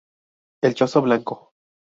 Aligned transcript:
El 0.63 0.73
Chozo 0.73 1.03
Blanco. 1.03 1.53